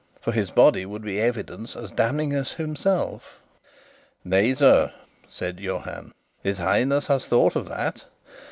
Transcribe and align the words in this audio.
For 0.19 0.31
his 0.31 0.49
body 0.49 0.83
would 0.83 1.03
be 1.03 1.21
evidence 1.21 1.75
as 1.75 1.91
damning 1.91 2.33
as 2.33 2.53
himself. 2.53 3.39
"Nay, 4.23 4.55
sir," 4.55 4.91
said 5.29 5.59
Johann, 5.59 6.11
"his 6.41 6.57
Highness 6.57 7.05
has 7.05 7.27
thought 7.27 7.55
of 7.55 7.69
that. 7.69 8.05